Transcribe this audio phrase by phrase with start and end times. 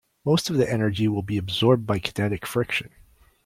[0.25, 2.89] Most of the energy will be absorbed by kinetic friction.